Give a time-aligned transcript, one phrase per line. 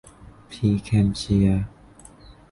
[0.51, 1.49] พรีแคลมป์เชีย